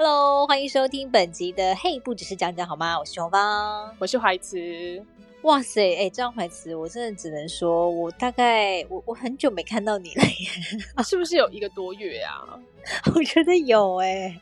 [0.00, 5.04] Hello，欢迎收听本集的《嘿，不只是讲讲好吗？》我是红芳，我是怀慈。
[5.42, 10.48] 哇塞，哎、欸，张怀慈，我真的只能说，我大概我我很久没看到你了耶，
[11.02, 12.46] 是不是有一个多月啊？
[13.12, 14.40] 我觉得有哎、欸，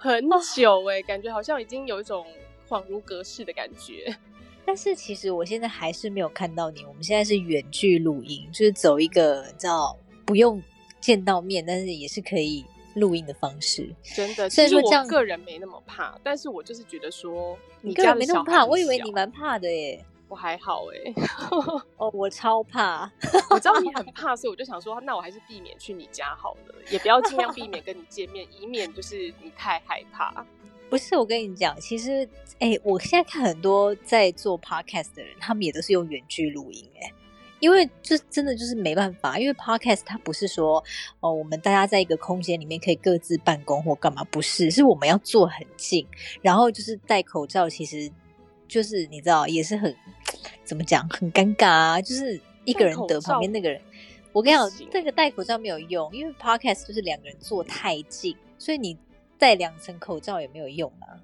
[0.00, 2.26] 很久哎、欸，感觉好像已经有一种
[2.68, 4.12] 恍如隔世的感觉。
[4.66, 6.84] 但是其实我现在还是没有看到你。
[6.84, 10.60] 我们现在是远距录音，就是走一个你知道不用
[11.00, 13.94] 见到面，但是也是可以录音的方式。
[14.02, 20.04] 真的，其实我个人没那么怕，但是我就是觉得说你，你个人没那么怕，我以为你蛮怕的耶。
[20.26, 21.14] 我还好哎、欸，
[21.98, 23.08] 哦，我超怕。
[23.50, 30.44] 我知道你很怕，所以我就想说，那我还是避免去你家好了，也不要尽量避免跟你见面，以免就是你太害怕。
[30.88, 37.12] 不是，我跟你讲，其实，哎、欸，我现在看很多在做 podcast 的人，他们也都是用远距录音、欸，哎，
[37.60, 40.82] 因为这真的就是没办法，因为 podcast 它不是说
[41.20, 46.06] 哦，我们大家在一个空间里面可以各自办公或干嘛，不是，是我们要坐很近，
[46.42, 48.10] 然后就是戴口罩，其实
[48.68, 49.94] 就是你知道，也是很
[50.64, 53.80] 怎么讲，很尴尬啊，就是一个人得旁边那个人，
[54.32, 58.96] 我跟你讲，这个戴口罩没有用，因为 podcast 就是两个人坐太近，所以你。
[59.36, 61.18] 戴两层口罩也没有用啊！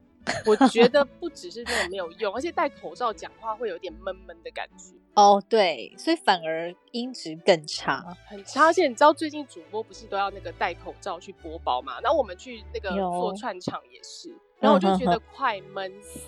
[0.44, 4.92] 我觉得 不只是这种没有用，而且戴口罩讲话会有点闷闷的感觉。
[5.14, 8.66] 哦，对，所以反而音质更差，很差。
[8.66, 12.00] 而且你知道最近主播不是都要那个戴口罩去播报嘛？
[12.00, 16.20] 然后我们去那个做串场也是，然后我就觉得快闷死。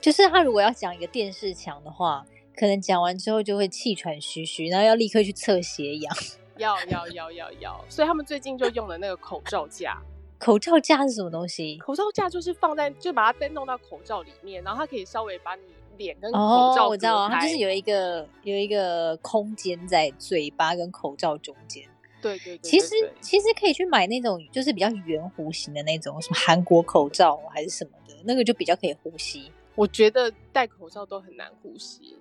[0.00, 2.24] 就是他如果要讲一个电视墙的话，
[2.56, 6.14] 可能讲完之后就会气喘吁吁，然后要立刻去测血氧。
[6.56, 7.84] 要要要要要！
[7.88, 10.00] 所以他们最近就用了那个口罩架。
[10.38, 11.76] 口罩架是什么东西？
[11.78, 15.62] 口罩架就是放在，就把它再弄到口罩里面，然后它可以稍微把你
[15.96, 16.38] 脸跟口
[16.76, 21.82] 罩、哦、我知道，它就是有一个有一个空间在嘴巴跟口罩中间。
[22.20, 29.52] 对对，对，对，对，其实其实可以去买那种就是比较圆弧形的那种，什么韩国口罩还是什么的，那个就比较可以呼吸。
[29.74, 32.16] 我觉得戴口罩都很难呼吸，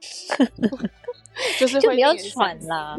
[1.58, 2.96] 就是就不要喘啦。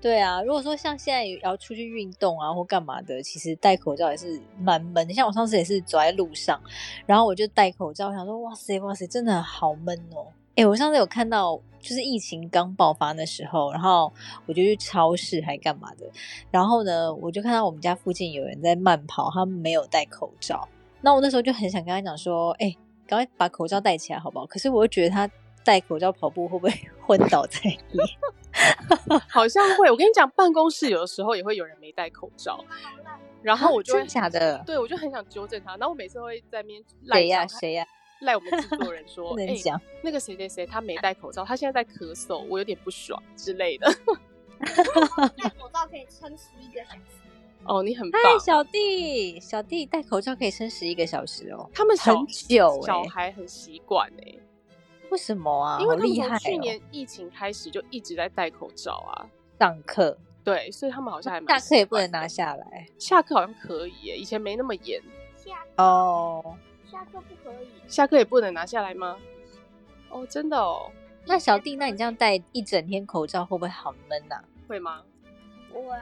[0.00, 5.12] 对啊，如果说像现在要出去运动啊或干嘛的，其实戴口罩也是蛮闷的。
[5.12, 6.58] 像我上次也是走在路上，
[7.04, 10.26] 然后我就戴口罩，我想说哇塞哇塞，真的好闷哦。
[10.56, 14.10] 哎，我上次有看到，就是疫情刚爆发的时候，然后
[14.46, 16.10] 我就去超市还干嘛的，
[16.50, 20.66] 然后呢，我就看到我们家附近有人在慢跑，他们没有戴口罩。
[21.02, 22.74] 那我那时候就很想跟他讲说，哎，
[23.06, 24.46] 赶快把口罩戴起来好不好？
[24.46, 25.30] 可是我又觉得他
[25.62, 26.72] 戴口罩跑步会不会
[27.06, 27.78] 昏倒在地？
[29.28, 32.64] 好像会，我跟你讲，办公室有的时候也会有人没戴口罩，
[33.42, 37.86] 然后我就会、啊、假的，对我就很想纠正他，然后我每次会在那边赖呀谁呀？
[38.20, 43.90] 赖我们制作人说， 不能讲、欸、那个谁谁谁他没戴口罩，他现在在咳嗽，我有点不爽之类的。
[44.58, 47.00] 戴口罩可以撑十一个小时。
[47.64, 54.34] 哦，你很棒，小弟小弟戴口罩可以撑十一个小时哦，他们很久、欸，小孩很习惯哎。
[55.10, 55.78] 为什么啊？
[55.80, 59.28] 因为他们从去年疫情开始就一直在戴口罩啊，
[59.58, 60.16] 上课。
[60.42, 61.60] 对，所以他们好像还蛮。
[61.60, 62.86] 下课也不能拿下来。
[62.98, 65.00] 下课好像可以耶，以前没那么严。
[65.36, 66.56] 下哦，
[66.90, 67.68] 下课不可以。
[67.86, 69.18] 下课也不能拿下来吗？
[70.08, 70.90] 哦，真的哦。
[71.26, 74.42] 那小弟，那你这样戴一整天口罩会不会好闷呐？
[74.66, 75.02] 会吗？
[75.70, 75.96] 不会。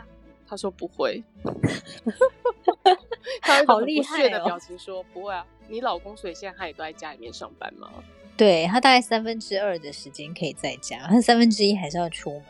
[0.46, 1.22] 他说不会。
[3.42, 5.44] 他好厉害的表情说不会啊。
[5.66, 7.90] 你老公所以现在他也都在家里面上班吗？
[8.38, 12.44] 对，他大概三分之二的时间可以在家，他三分之一还是要出门，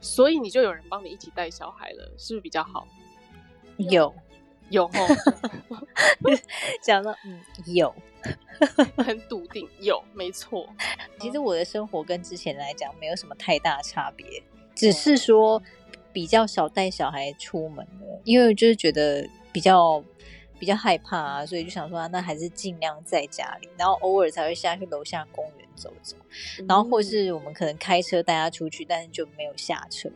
[0.00, 2.88] 所以你就有人帮你一起带小孩了，是不是比较好？
[3.76, 4.14] 有
[4.70, 4.90] 有哦，
[6.82, 7.94] 讲到嗯有，
[8.96, 10.66] 很笃定有，没错。
[11.18, 14.42] 其实我的生活跟之前来讲没有什么太大差别，
[14.74, 15.62] 只是说
[16.14, 20.02] 比较少带小孩出门了，因为就是觉得比较。
[20.60, 26.14] 比较害怕啊，所以就想说啊，那还是尽量在家里，然后偶尔才会下去楼下公园走走，
[26.58, 30.10] 嗯，然后或是我们可能开车带他出去，但是就没有下车。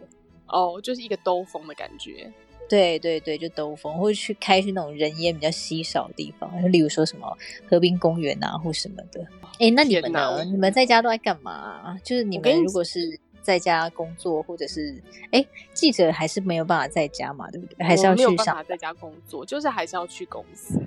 [0.46, 2.30] 哦，就是一个兜风的感觉。
[2.68, 7.36] 对对对，就兜风，或者去开去那种人烟比较稀少的地方，例如说什么
[7.68, 9.26] 河滨公园啊，或什么的。
[9.58, 10.44] 哎，那你们呢？
[10.44, 11.98] 你们在家都在干嘛？
[12.04, 13.18] 就是你们如果是。
[13.44, 15.00] 在家工作，或者是
[15.30, 17.86] 哎，记者还是没有办法在家嘛，对不对？
[17.86, 18.30] 还是要去上。
[18.30, 20.80] 没有办法在家工作，就是还是要去公司。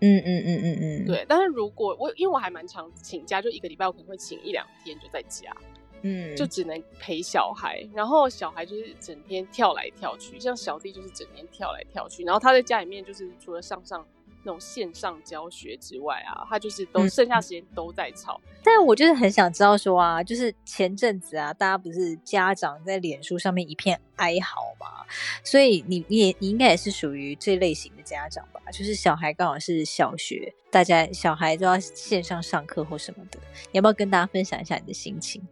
[0.00, 1.26] 嗯嗯嗯嗯嗯，对。
[1.28, 5.54] 但是如果我，因为我还蛮常请假，就一个礼拜我可能会请一两天就在家，
[6.00, 14.02] 嗯，就只能陪小孩，然后小孩就是整天跳来跳去，像小弟就是整天跳来跳去，然后他在家里面就是除了上上
[14.42, 18.40] 那种线上教学之外啊，他就是都剩下时间都在吵。
[18.44, 25.04] 嗯、但我就是很想知道说啊，就是前阵子啊，大家不是家长在脸书上面一片哀嚎嘛？
[25.44, 28.60] 所以你你也你应该也是属于这类型的家长吧？
[28.72, 33.38] 就是小孩刚好是小学，大家小孩都要线上上课或什么的，
[33.72, 35.42] 你要不要跟大家分享一下你的心情？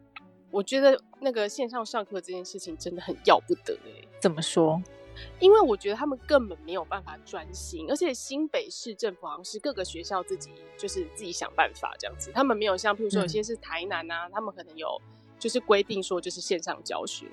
[0.51, 4.09] 我觉得那个线上上课这件事情真的很要不得哎、欸。
[4.21, 4.83] 怎么说？
[5.41, 15.01] 因为我觉得他们根本没有办法专心，而且新北市政府好像是各个学校自己就是自己想办法这样子，他们没有像譬如说有些是台南啊，嗯、他们可能有
[15.39, 17.27] 就是规定说就是线上教学。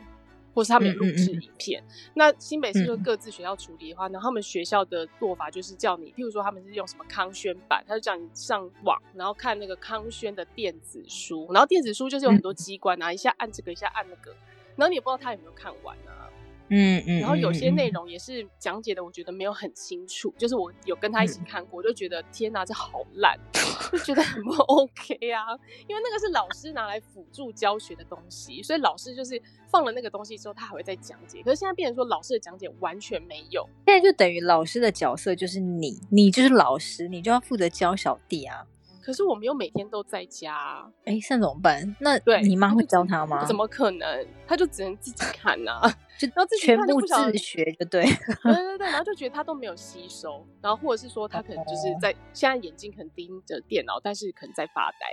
[0.56, 14.34] 或是他们有录制影片，嗯嗯嗯，那新北市就各自学校处理的话，那、嗯、他们学校的做法就是叫你，譬如说他们是用什么康轩版，他就叫你上网，然后看那个康轩的电子书，然后电子书就是有很多机关啊，嗯、一下按这个，一下按那个，
[14.78, 16.25] 然后你也不知道他有没有看完啊。
[16.70, 20.34] 嗯嗯，然后有些内容也是讲解的，我觉得没有很清楚。
[20.38, 23.40] 就是我有跟他一起看过，我就觉得天哪，这好烂，
[23.92, 25.46] 就觉得很不 OK 啊。
[25.88, 31.44] 因为那个是老师拿来辅助教学的东西，所以老师就是放了那个东西之后，他还会再讲解。
[31.44, 38.66] 可是现在变成说，老师的讲解完全没有，现在就等于老师的角色就是你，你就是老师，你就要负责教小弟啊。
[39.06, 41.96] 可是我们又每天都在家，啊，哎，现在怎么办？
[42.00, 43.46] 那对你妈会教他吗？
[43.46, 44.28] 怎么可能？
[44.48, 48.04] 他就只能自己看呐， 啊，就然后自己全部自学就对。
[48.04, 55.06] 对对对，然后就觉得他都没有吸收，然后或者是说他可能就是在现在眼睛可能盯着电脑，但是可能在发呆。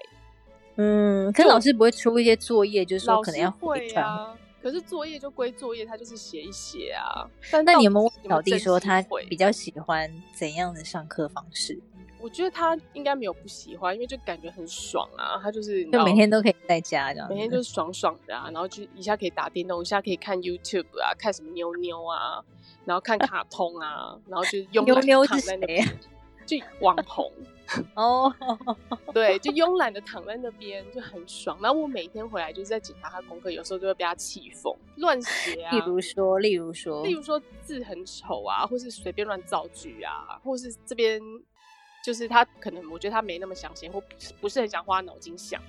[0.76, 4.34] 嗯，可是老师不会出一些作业，就是说可能要会啊。
[4.62, 7.28] 可是作业就归作业，他就是写一写啊。
[7.50, 11.78] 但那你有没有问小弟说他比较喜欢怎样的上课方式？
[12.22, 15.36] 我觉得他应该没有不喜欢，因为就感觉很爽啊。
[15.42, 18.48] 他就是就每天都可以在家这样，每天就是爽爽的啊。
[18.52, 22.40] 然后就一下可以打电动，一下可以看 YouTube 啊，看什么妞妞啊，
[22.84, 25.84] 然后看卡通啊，然后就慵懒 躺在那边，
[26.46, 27.32] 就网红
[27.94, 28.32] 哦，
[29.12, 31.58] 对，就慵懒的躺在那边就很爽。
[31.60, 35.72] 然后我每天回来就是在检查他功课，有时候就会被他气疯，乱写啊。
[35.76, 41.20] 例如说，例如说，例如说字很丑啊，或是随便乱造句啊，或是这边。
[42.02, 44.02] 就是他可能，我觉得他没那么想写，或
[44.40, 45.62] 不是很想花脑筋想，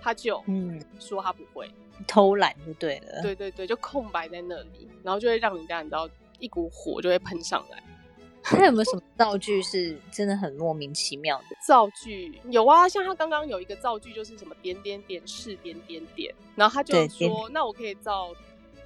[0.00, 3.20] 他就嗯说他不会，嗯、偷懒就对了。
[3.22, 6.08] 对对对，就空白在那里，然后就会让人家你知道
[6.38, 7.82] 一股火就会喷上来。
[8.48, 12.40] 他有没有什么造句是真的很莫名其妙的造句？
[12.48, 18.32] 有啊，像他刚刚有一个造句就是什么点点点是点点点，然后他就说，那我可以造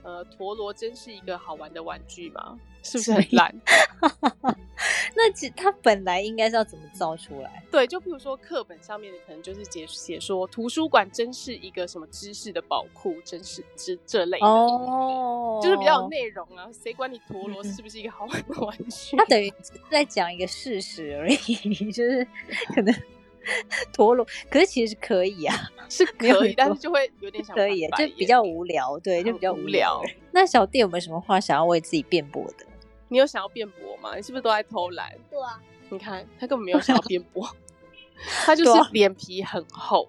[0.03, 2.59] 呃陀螺真是一个好玩的玩具吗？
[2.83, 3.55] 是不是很烂？
[5.31, 7.63] 那其实他本来应该是要怎么造出来？
[7.71, 16.69] 对，就比如说课本上面的可能就是写写说图书馆真是一个什么知识的宝库，真是这这类的哦，就是比较有内容啊。
[16.73, 19.17] 谁管你陀螺是不是一个好玩的玩具？
[19.17, 19.53] 他等于
[19.89, 21.37] 在讲一个事实而已，
[21.93, 22.27] 就是
[22.75, 22.93] 可能
[23.93, 25.55] 陀螺，可是其实是可以啊，
[25.89, 30.03] 是可以，但是就会有点想可以，就比较无聊，对，就比较无聊。
[30.33, 32.67] 那小弟有没有什么话想要为自己辩驳的？
[33.11, 34.17] 你有想要辩驳吗？
[34.17, 35.13] 你是不是都在偷懒？
[35.29, 35.61] 对啊，
[35.91, 37.47] 你看他根本没有想要辩驳，
[38.47, 40.09] 他就是脸皮很厚。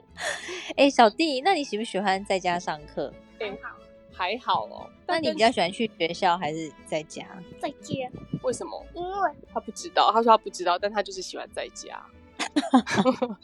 [0.77, 3.12] 哎、欸，小弟，那你喜不喜欢在家上课？
[3.39, 3.75] 还好，
[4.13, 4.88] 还好哦。
[5.07, 7.25] 那你比较喜欢去学校还是在家？
[7.59, 7.95] 在家。
[8.44, 8.86] 为什么？
[8.94, 12.06] 因为他不知道，他说他不知道，但他就是喜欢在家。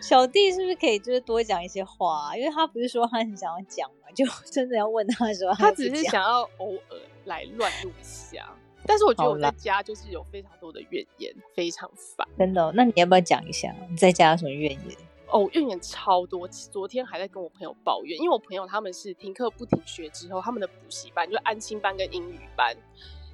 [0.00, 2.36] 小弟是不是可以就是多讲一些话啊？
[2.36, 8.52] 因为他不是说他很想要讲嘛，就真的要问他说他，他只是想要偶尔来乱录一下。
[8.84, 12.26] 但是我觉得我在家就是有非常多的怨言，非常烦。
[12.36, 12.72] 真的哦？
[12.74, 14.96] 那你要不要讲一下你在家有什么怨言？
[15.28, 16.48] 哦，怨言超多。
[16.48, 22.76] 昨天还在跟我朋友抱怨，因为我朋友他们是停课不停学之后，他们的补习班就安心班跟英语班。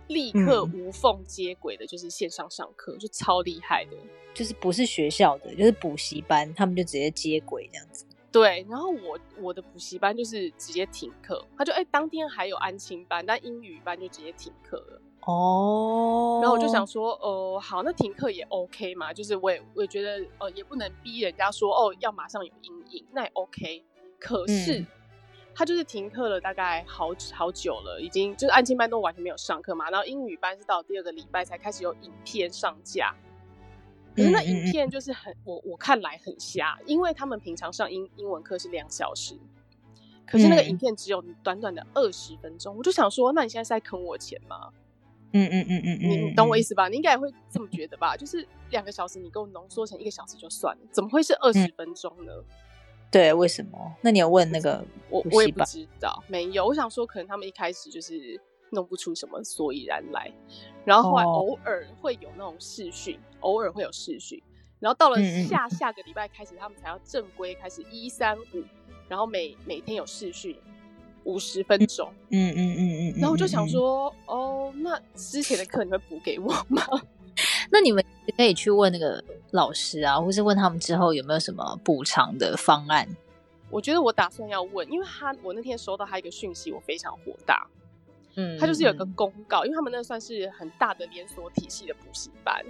[0.09, 3.97] 立刻无缝接轨的，就是线上上课，嗯，就超厉害的。
[4.33, 8.07] 就是不是学校的，就是补习班，他们就直接接轨这样子。
[8.31, 15.01] 对，然后我我的补习班就是直接停课，他就哎、欸，当天还有安亲班，但英语班就直接停课了。
[15.23, 23.85] 哦，然后我就想说，呃，好，那停课也 OK 嘛，就是我也我也觉得，呃，也不能逼人家说，哦，要马上有阴影，那也 OK。
[24.19, 24.81] 可是。
[24.81, 24.87] 嗯
[25.55, 29.91] 他就是停课了，大概好好久了，已经就是安亲班都完全没有上课嘛。
[29.91, 33.13] 然后英语班是到第二个礼拜才开始有影片上架，
[34.19, 39.39] 可是那影片就是很我我看来很瞎，因为他们平常上英英文课是两小时，
[40.27, 44.71] 可是那个影片只有短短的二十分钟，我就想说，那你现在是在坑我钱吗？
[45.33, 46.89] 嗯嗯嗯嗯嗯，你懂我意思吧？
[46.89, 48.17] 你应该也会这么觉得吧？
[48.17, 52.33] 就是两个小时你给我浓缩成一个小时就算了，怎么会是二十分钟呢？
[53.11, 53.79] 对，为什么？
[54.03, 55.25] 那你有问那个我？
[55.31, 56.67] 我也不知道，没有。
[56.67, 58.39] 我想说，可能他们一开始就是
[58.73, 60.33] 弄不出什么所以然来。
[60.85, 64.43] 然后后来偶尔会有那种试训，哦、偶尔会有试训。
[64.81, 68.63] 然后到了下下个礼拜开始，他们才要正规开始一三五，
[69.09, 70.57] 然后每每天有试训
[71.25, 72.11] 五十分钟。
[72.31, 73.15] 嗯嗯嗯嗯。
[73.19, 76.83] 然后我就想说，哦，那之前的课你会补给我吗？
[77.71, 78.03] 那你们
[78.37, 83.07] 可以去问那个老师啊，或是问他们之后有没有什么补偿的方案。
[83.71, 87.67] 我觉得我打算要问，因为他我那天收到他一个讯息，我非常火大。
[88.39, 92.65] 嗯，他就是有个公告，因为他们那算是很大的连锁体系的补习班。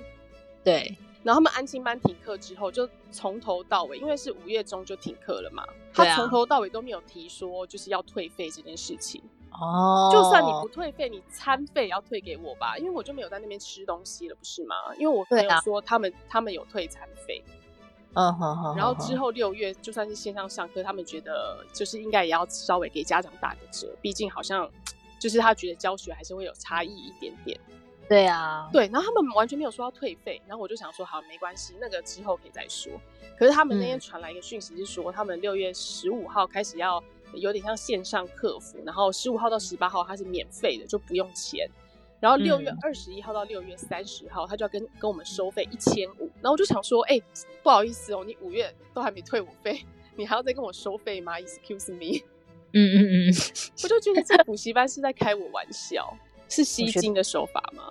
[0.64, 0.96] 对。
[1.24, 9.20] 然后他们安心班停课之后，就从头到尾，因为是五月中就停课了嘛，他从头到尾都没有提说就是要退费这件事情。
[9.50, 14.74] 哦，就算你不退费，你餐费也要退给我吧，因为我就没有在那边吃东西了，不是吗？
[14.96, 17.42] 因为我朋友说他们他们有退餐费。
[18.14, 18.76] 嗯哼哼。
[18.76, 24.70] 然后之后六月就算是线上上课，他们觉得就是应该也要稍微给家长打个折，毕竟好像
[25.18, 27.58] 就是他觉得教学还是会有差异一点点。
[28.08, 32.90] 对啊，对，然后他们完全没有说要退费，然后我就想说好，没关系，那个之后可以再说。
[33.38, 41.68] 可是他们那天传来一个讯息，是说、嗯、他们六月十五号开始要有点像线上客服，然后十五号到十八号它是免费的，就不用钱。
[42.18, 46.30] 然后六月二十一号到六月三十号，他就要跟跟我们收费一千五。
[46.40, 47.20] 然后我就想说，哎，
[47.62, 49.84] 不好意思哦，你五月都还没退我费，
[50.16, 52.24] 你还要再跟我收费吗？Excuse me。
[52.72, 53.34] 嗯嗯嗯，
[53.82, 56.16] 我就觉得这补习班是在开我玩笑。
[56.50, 57.82] 是吸金的手法吗？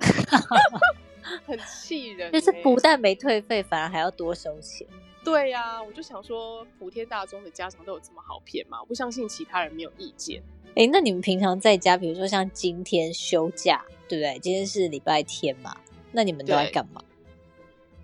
[1.46, 4.86] 很气人、欸，就是不但没退费，反而还要多收钱。
[5.24, 8.78] 对呀、啊，我就想说，普天大众的家长都有这么好骗吗？
[8.80, 10.42] 我不相信其他人没有意见。
[10.70, 14.38] 哎、欸，那你们平常在家，比如说像今天休假，对不对？
[14.38, 15.74] 今天是礼拜天嘛，
[16.12, 17.02] 那你们都在干嘛？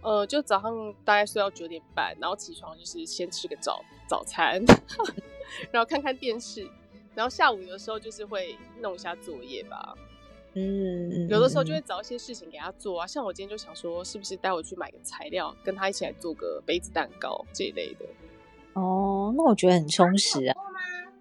[0.05, 4.63] 呃，就早上大概睡到九点半，然后起床就是先吃个早早餐，
[5.73, 6.69] 然后看看电视。
[7.15, 9.95] 然后下午有的时候就是会弄一下作业吧，
[10.55, 13.07] 嗯，有的时候就会找一些事情给他做啊。
[13.07, 18.05] 像我今天就想说，是不是带我去买个材料，跟他一起来做个杯子蛋糕这一类的。
[18.75, 20.57] 哦，那我觉得很充实啊。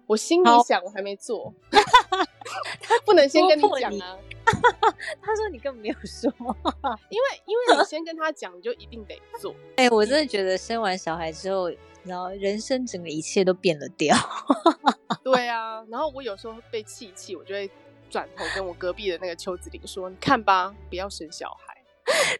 [0.06, 1.54] 我心里想，我还没做。
[1.70, 4.18] 他不能先跟你讲啊。
[5.22, 6.30] 他说你根本没有说，
[7.10, 9.54] 因为因为你先跟他讲，你就一定得做。
[9.76, 11.70] 哎、欸，我真的觉得生完小孩之后。
[12.06, 14.14] 然后人生整个一切都变了调。
[15.22, 17.70] 对啊，然后我有时候被气气，我就会
[18.10, 21.82] 转头跟我隔壁的那个邱子玲说：“你看吧，不要生小孩。”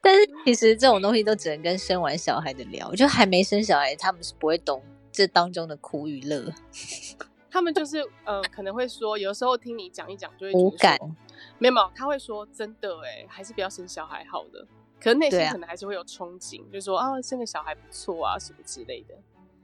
[0.03, 6.45] 但是其实这种东西都只能跟生完小孩的聊，就还没生小孩，他们是不会懂这当中的苦与乐。
[7.51, 10.99] 他们就是呃，可能会说，有时候听你讲一讲，就会无感。
[11.59, 14.67] 没有他会说：“真的哎，还是不要生小孩好的。”
[15.01, 19.15] 可是内心可能还是会有憧憬，啊、就说啊，生个小孩不错啊，什么之类的。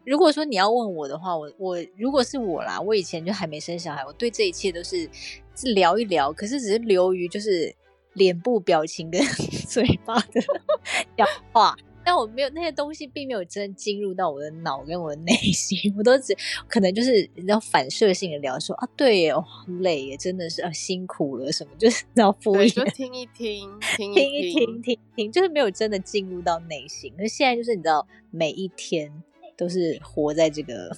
[0.05, 5.09] 如果说你要问我的话，我我如果是我啦，我以前就还没生小孩，我对这一切都是
[5.55, 7.75] 是聊一聊，可是只是流于就是
[8.15, 9.21] 脸部表情跟
[9.69, 10.41] 嘴巴的
[11.17, 11.77] 讲话，
[12.11, 16.37] 但我没有那些东西，并没有真进入到我的脑跟我的内心， 我都只
[16.67, 19.33] 可能就是你知道反射性的聊说啊，对耶，
[19.81, 27.15] 累耶，真的是啊辛苦了什么，就是 要敷衍，就听一听，听一听，听一听，听一听，就是没有真的进入到内心。
[27.17, 29.13] 可是现在就是你知道每一天。
[29.57, 30.91] 都是活在这个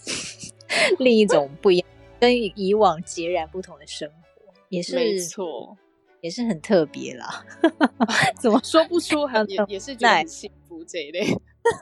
[1.00, 1.88] 另一种不一样、
[2.20, 5.76] 跟以往截然不同的生活，也是没错，
[6.20, 7.44] 也是很特别啦。
[8.40, 10.48] 怎么说不出很也也是觉得很幸
[10.82, 11.26] 福这一类，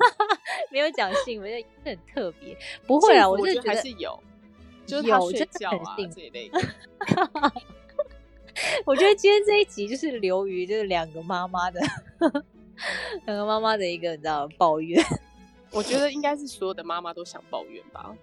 [0.71, 2.57] 没有讲幸福，也是很特别。
[2.87, 4.21] 不会啊，我就觉得还是有，
[4.87, 6.61] 就是他睡觉啊这一类的。
[8.85, 11.81] 我觉得今天这一集就是流于就是两个妈妈的
[13.25, 15.03] 两个妈妈的一个你知道抱怨。
[15.73, 18.15] 我觉得应该是所有的妈妈都想抱怨吧。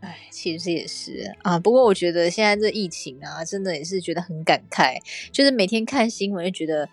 [0.00, 1.56] 哎，其实也是啊。
[1.58, 4.98] 不过我觉得现在这疫情啊，真的也是觉得很感慨。
[5.30, 6.88] 就是每天看新闻，就觉得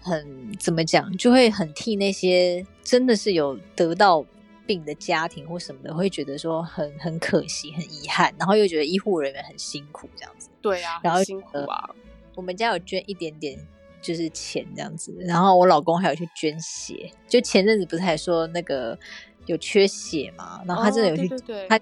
[0.00, 4.24] 很怎么讲，就会很替那些真的是有得到
[4.66, 8.34] 病的家庭或什么的，会觉得说很很可惜、很遗憾。
[8.38, 10.48] 然后又觉得医护人员很辛苦这样子。
[10.60, 11.90] 对啊，然后辛苦啊。
[12.34, 13.58] 我们家有捐一点点，
[14.00, 15.14] 就是钱这样子。
[15.20, 18.98] 然后我老公还有去捐血，就前阵子不是还说那个。
[19.46, 20.62] 有缺血嘛？
[20.66, 21.78] 然后他真的有去，哦、对对对，他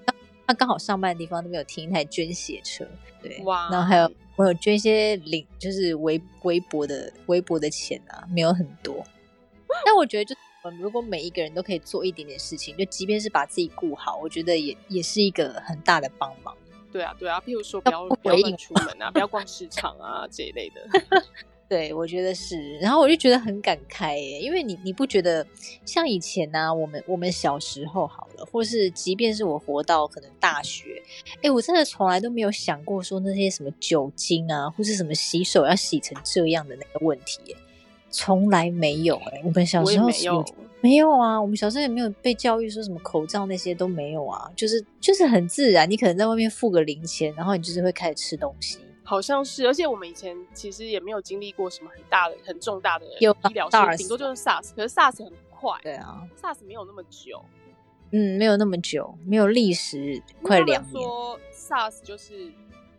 [0.47, 2.87] 刚他刚好上班的地方都没有停一台捐血车，
[3.21, 3.69] 对，哇。
[3.71, 9.05] 然后还有我有捐一些零，就是微微薄的微薄的钱啊，没有很多。
[9.85, 10.37] 但我觉得，就
[10.79, 16.57] 如果每一个人都可以做一点点事情，就即便是把自己顾好，我觉得也也是一个很大的帮忙。
[16.93, 21.25] 对啊，对啊，譬如说不要不要乱出门啊，不要逛市场啊这一类的。
[21.69, 22.79] 对，我觉得是。
[22.79, 25.45] 然后我就觉得很感慨耶，因为你你不觉得
[25.85, 26.73] 像以前呢、啊？
[26.73, 31.03] 我们我们小时候好了，或是即便是我活到可能大学，
[31.43, 37.57] 哎，我真的从来都没有想过说那些什么酒精啊，或是什么洗手要洗成这样的那个问题耶，
[38.11, 39.43] 从来没有哎。
[39.45, 40.45] 我们小时候没有
[40.81, 48.79] 没有啊，我们小时候也没有被教育说什么口罩那些都没有啊，就是就是很自然，你可能在外面付个零钱，然后你就是会开始吃东西。
[49.07, 57.41] 好像是，而且我们以前其实也没有经历过什么很大的、很重大的医疗事，顶多就是 SARS，可是 SARS 很快，对啊，SARS 没有那么久，
[58.11, 60.93] 嗯，没有那么久，没有历史快两年。
[60.93, 62.51] 说 SARS 就是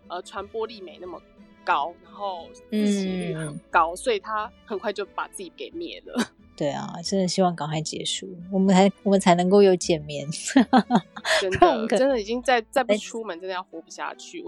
[0.07, 1.21] 呃传播力没那么
[1.65, 6.31] 高，然后致死率很高，嗯，所以它很快就把自己给灭了。
[6.55, 10.25] 对啊，真的希望赶快结束，我们才我们才能够又见面。
[11.39, 14.43] 真的，真的已经再再不出门，真的要活不下去。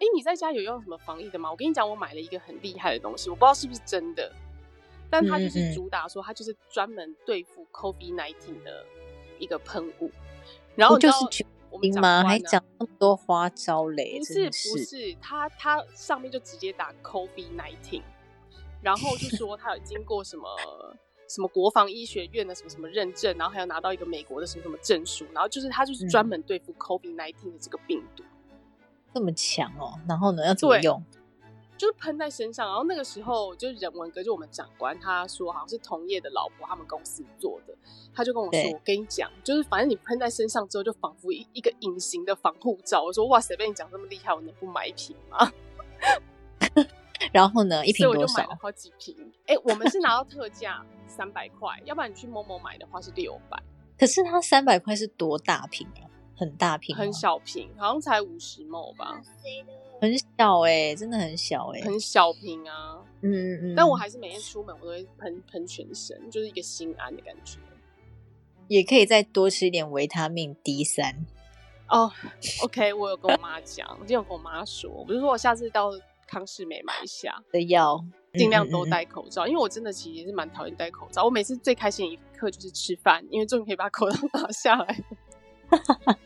[0.00, 1.50] 哎，你在家有用什么防疫的吗？
[1.50, 4.32] 我跟你讲，我买了一个很厉害的东西，我不知道是不是真的，
[5.10, 8.86] 但它就是主打说它就是专门对付 COVID-19 的
[9.38, 10.10] 一个喷雾。
[10.76, 12.22] 然后就是我们吗？
[12.22, 14.18] 还讲那么多花招嘞？
[14.18, 18.00] 不是不是，它它上面就直接打 COVID-19，
[18.80, 20.46] 然后就 说它有经过什么
[21.28, 28.22] 什么国防医学院的什么什么认证，然后还有拿到一个美国的什么什么证书，然后就是它就是专门对付 COVID-19 的这个病毒。
[29.18, 31.02] 这么强哦，然后呢，要怎么用？
[31.76, 37.74] 就是喷在身上，然后那个时候就是人文哥，就我们长官他说好像是同业的老婆他们公司做的，
[38.14, 43.02] 他就跟我说，我跟你讲，就是反正你喷在身上之后，就仿佛一一个隐形的防护罩。
[43.02, 45.52] 我说哇塞，被你讲这么厉害，我能不买一瓶吗？
[47.32, 48.20] 然后呢，一瓶多少？
[48.22, 49.32] 我就买了好几瓶。
[49.46, 53.60] 哎，我们是拿到特价三百块，要不然你去某某买的话是六百。
[53.98, 56.06] 可是它三百块是多大瓶啊？
[56.38, 59.20] 很大瓶，很小瓶，好像才五十 ml 吧，
[60.00, 67.58] 很小哎、欸，真的很小哎、欸，很小瓶啊，嗯嗯嗯，但我还是每天出门我都会喷喷全身，就是一个心安的感觉。
[68.68, 71.26] 也可以再多吃一点维他命 D 三
[71.88, 72.02] 哦。
[72.02, 72.12] Oh,
[72.64, 75.90] OK，我有跟我妈讲，我今天有跟我妈说，我就说我下次到
[76.26, 77.98] 康世美买一下的药，
[78.34, 81.24] 尽量都戴口罩，嗯嗯嗯，因为我真的其实也是蛮讨厌戴口罩。
[81.24, 85.04] 我每次最开心的一刻就是吃饭，因为终于可以把口罩 拿下来。
[85.70, 86.18] 哈哈哈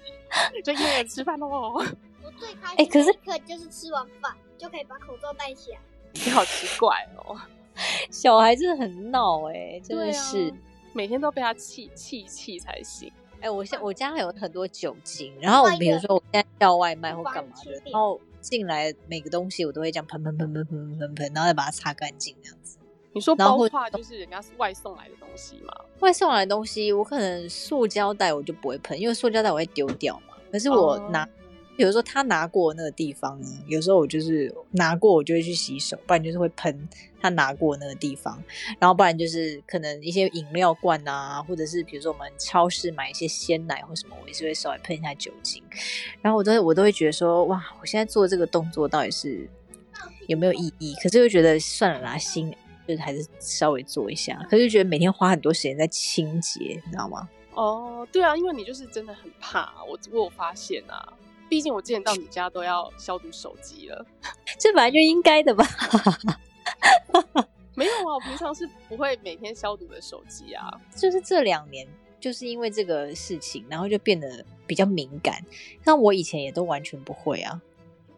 [0.64, 1.84] 最近也吃饭了哦
[2.22, 5.78] 我最开哎可是可就是吃完饭就可以把口罩戴起来。
[6.12, 7.36] 你好奇怪哦。
[8.10, 10.52] 小孩真的很闹哎真的是。
[10.94, 13.10] 每天都被他气气气才行。
[13.40, 22.78] 哎我现我家还有很多酒精然后比如说我现在叫外卖或干嘛的然后进来每个东西我都会这样喷喷喷喷喷喷喷然后再把它擦干净这样子。
[23.14, 25.74] 你说包括就是人家是外送来的东西嘛？
[26.00, 30.34] 外送来的东西，我可能塑胶袋我就不会喷，因为塑胶袋我会丢掉嘛。
[30.50, 31.28] 可是我拿，
[31.76, 36.88] 比如说他拿过那个地方呢，有时候我就是拿过，我就会去洗手，不然就是会喷
[37.20, 38.42] 他拿过那个地方。
[38.78, 45.62] 然后不然就是可能一些饮料罐啊，或者是比如说我们超市买一些鲜奶或什么，我也是会稍微喷一下酒精。
[46.20, 49.48] 然后我都我都会觉得说，哇，我现在做这个动作到底是
[50.28, 50.94] 有没有意义？
[51.02, 52.54] 可是又觉得算了啦，心。
[52.86, 57.28] 就是还是稍微做一下，可是就觉得每天花很多时间在清洁，你知道吗？
[57.54, 61.12] 哦，对啊，因为你就是真的很怕，我我有发现啊。
[61.48, 64.06] 毕竟我之前到你家都要消毒手机了，
[64.58, 65.66] 这本来就应该的吧？
[67.74, 70.70] 没有啊，我平常是不会每天消毒的手机啊。
[70.96, 71.86] 就是这两年，
[72.18, 75.44] 就是因为这个事情，然后就变得比较敏感。
[75.84, 77.60] 像我以前也都完全不会啊。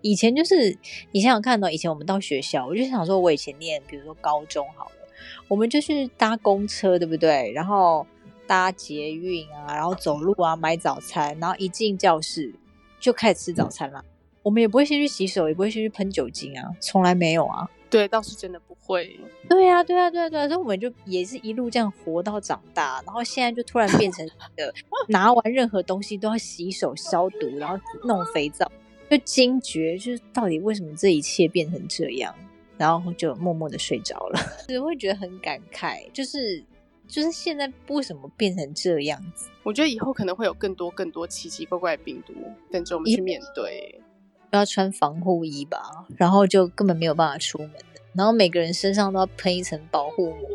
[0.05, 0.77] 以前就是
[1.13, 5.09] 你想想看到、喔、以前我们到学校，我就想说，我以前念，比如说高中好了，
[5.49, 7.51] 我们就去搭公车，对不对？
[7.53, 8.07] 然后
[8.47, 12.55] 搭捷运啊，然后走路啊，买早餐，然后一进教室
[13.01, 14.05] 就开始吃早餐啦。
[14.43, 17.67] 我们也不会先去洗手，也不会先去喷酒精啊，从来没有啊。
[17.89, 19.19] 对，倒是真的不会。
[19.49, 24.71] 对啊，对啊，对啊，对啊，所以我们就也是一路这样活到长大，然后现在就突然变成的，
[25.09, 28.71] 拿完任何东西都要洗手消毒，然后弄肥皂。
[29.11, 32.35] 就惊觉，就是到底为什么这一切变成这样，
[32.77, 34.41] 然后就默默的睡着了。
[34.69, 36.65] 只会觉得很感慨，就是
[37.07, 39.49] 就是现在为什么变成这样子？
[39.63, 42.33] 我觉得以后可能会有更多更多奇奇怪怪的病毒
[42.71, 44.01] 等着我们去面对。
[44.51, 50.49] 要穿防护衣吧，然后就根本没有办法出门的，然后每个人身上都要喷一层保护膜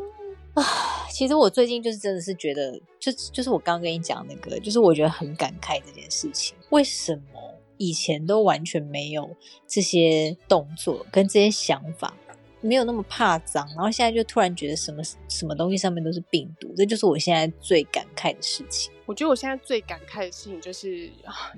[0.54, 0.64] 啊。
[1.12, 7.39] 其实我最近就是真的是觉得，就就是我刚刚跟你讲那个，就是我觉得很感慨这件事情，为什么？
[7.80, 12.14] 以前都完全没有这些动作跟这些想法，
[12.62, 18.92] 没有那么怕脏，然后现在就突然觉得什么什么东西上面都是病毒，这就是我现在最感慨的事情。
[19.06, 21.10] 我觉得我现在最感慨的事情就是，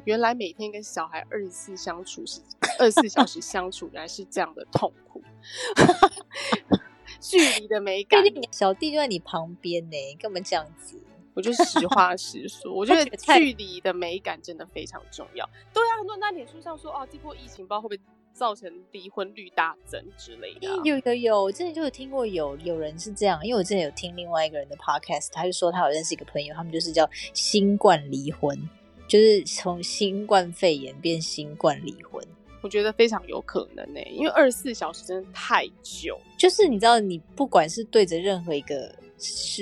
[0.05, 2.39] 原来每天跟小孩二十四相处是
[2.79, 5.21] 二十四小时相处，原来是这样的痛苦。
[7.19, 8.23] 距离的美感。
[8.51, 11.00] 小弟就在你旁边呢，干嘛这样子？
[11.33, 15.49] 我就实话 实说，我觉得距离的美感真的非常重要。
[15.73, 17.99] 对啊，很多人在脸书上说，哦，这波疫情不知道会不会
[18.33, 20.81] 造成离婚率大增之类的、啊。
[20.83, 28.57] 有有有，我之前就有听过有有人是这样，因为我之前有听另外一个人的 podcast，他就说他有认识一个朋友，他们就是叫新冠离婚，
[29.07, 32.21] 就是从新冠肺炎变新冠离婚。
[32.61, 38.93] 我觉得非常有可能呢、欸，因为二十四小时真的太久，就是你知道，你不管是对着任何一个。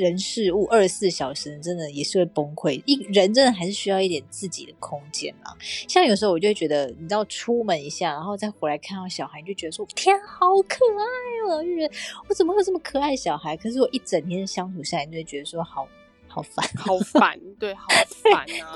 [0.02, 5.56] 人事物二十四小时真的也是会崩溃，一人真的还是需要一点自己的空间啦。
[5.88, 11.94] 像有时候我就会觉得，你知道，出门一下，然后再回来看到小孩，就觉得说天，好可爱哦，就觉得
[12.28, 13.58] 我怎么会有这么可爱小孩？
[13.58, 15.88] 可是我一整天相处下来，就会觉得说好
[16.28, 18.74] 好烦，好烦， 对，好烦啊，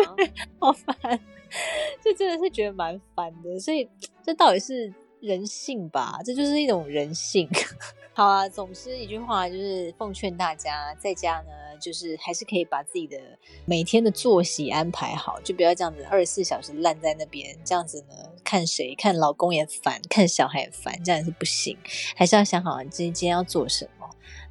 [0.59, 1.19] 好烦，
[2.03, 3.59] 就真的是觉得蛮烦的。
[3.59, 3.87] 所以
[4.23, 4.91] 这到底是
[5.23, 6.19] 人性吧？
[6.25, 7.49] 这就是一种人性。
[8.13, 13.17] 好啊，总之一句话就是奉劝大家，在家呢，就是还是可以把自己的
[13.65, 21.77] 每天的作息安排好，就不要这样子二十四小时烂在那边，这样子呢，看谁看老公也烦，看小孩也烦，这样是不行，
[22.15, 24.02] 还是要想好你今天今天要做什么。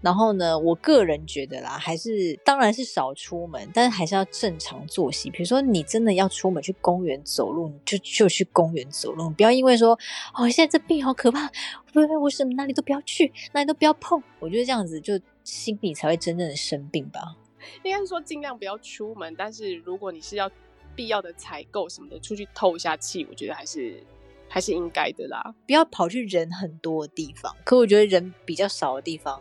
[0.02, 5.30] 然后呢，我个人觉得啦，还是当然是少出门，但是还是要正常作息。
[5.30, 9.96] 比如说，你真的要出门去公园走路，你就就去公园走路，不要因为说
[10.34, 11.48] 哦，现在这病好可怕，
[11.92, 14.20] 不不，我什么哪里都不要去，哪里都不要碰。
[14.40, 17.36] 我觉得这样子就心里才会真正的生病吧。
[17.84, 20.50] 应该是说尽量不要出门，但是如果你是要
[20.96, 24.02] 必要的采购什么的，出去透一下气，我觉得还是
[24.48, 25.54] 还是应该的啦。
[25.64, 29.40] 不要跑去人很多的地方，可我觉得人比较少的地方。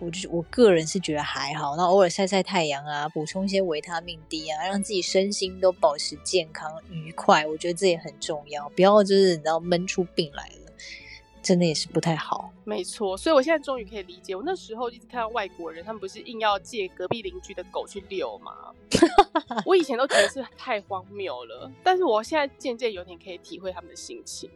[0.00, 8.66] 我就我个人是觉得还好，那偶尔晒晒太阳啊，补充一些维他命 D 啊，让自己身心都保持健康愉快，我觉得这也很重要。
[8.70, 10.72] 不要就是你知道闷出病来了，
[11.42, 12.50] 真的也是不太好。
[12.64, 18.52] 没错，所以我现在终于可以理解，我那时候一直看到外国人，他们不是硬要借隔壁邻居的狗去遛吗？
[19.66, 24.50] 我以前都觉得是太荒谬了，但是我现在渐渐有点可以体会他们的心情。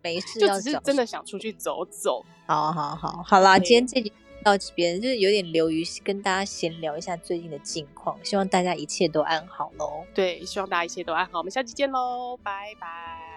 [0.00, 2.24] 没事，就只是真的想出去走走。
[2.46, 4.12] 好好好，好啦，今天这集。
[4.44, 10.04] 到这边就是有点流于跟大家闲聊一下最近的近况，希望大家一切都安好喽。
[10.14, 11.38] 对，希望大家一切都安好。
[11.38, 13.27] 我们下期见喽，拜拜。